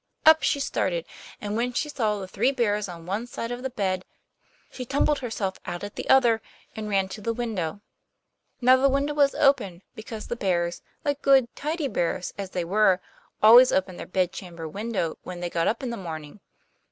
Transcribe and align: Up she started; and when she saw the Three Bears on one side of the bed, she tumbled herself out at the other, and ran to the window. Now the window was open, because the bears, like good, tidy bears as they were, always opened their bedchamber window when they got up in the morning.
Up 0.25 0.41
she 0.41 0.59
started; 0.59 1.05
and 1.39 1.55
when 1.55 1.73
she 1.73 1.87
saw 1.87 2.17
the 2.17 2.27
Three 2.27 2.51
Bears 2.51 2.89
on 2.89 3.05
one 3.05 3.27
side 3.27 3.51
of 3.51 3.61
the 3.61 3.69
bed, 3.69 4.03
she 4.71 4.83
tumbled 4.83 5.19
herself 5.19 5.59
out 5.67 5.83
at 5.83 5.93
the 5.95 6.09
other, 6.09 6.41
and 6.75 6.89
ran 6.89 7.07
to 7.09 7.21
the 7.21 7.35
window. 7.35 7.81
Now 8.61 8.77
the 8.77 8.89
window 8.89 9.13
was 9.13 9.35
open, 9.35 9.83
because 9.93 10.25
the 10.25 10.35
bears, 10.35 10.81
like 11.05 11.21
good, 11.21 11.55
tidy 11.55 11.87
bears 11.87 12.33
as 12.35 12.49
they 12.49 12.65
were, 12.65 12.99
always 13.43 13.71
opened 13.71 13.99
their 13.99 14.07
bedchamber 14.07 14.67
window 14.67 15.19
when 15.21 15.39
they 15.39 15.51
got 15.51 15.67
up 15.67 15.83
in 15.83 15.91
the 15.91 15.97
morning. 15.97 16.39